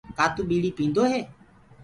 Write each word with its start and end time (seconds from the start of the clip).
ڪآ 0.17 0.25
تو 0.35 0.41
ٻيڙي 0.49 0.69
پيندو 0.77 1.03
هي؟ 1.11 1.21